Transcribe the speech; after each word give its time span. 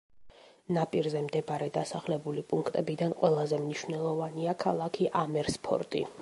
ნაპირზე 0.77 1.19
მდებარე 1.25 1.67
დასახლებული 1.75 2.45
პუნქტებიდან 2.53 3.13
ყველაზე 3.21 3.61
მნიშვნელოვანია 3.67 4.57
ქალაქი 4.65 5.13
ამერსფორტი. 5.25 6.05